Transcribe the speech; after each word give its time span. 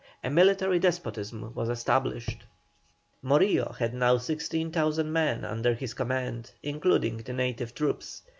A 0.23 0.31
military 0.31 0.79
despotism 0.79 1.53
was 1.53 1.69
established. 1.69 2.43
Morillo 3.21 3.73
had 3.75 3.93
now 3.93 4.17
16,000 4.17 5.13
men 5.13 5.45
under 5.45 5.75
his 5.75 5.93
command, 5.93 6.49
including 6.63 7.17
the 7.17 7.33
native 7.33 7.75
troops. 7.75 8.23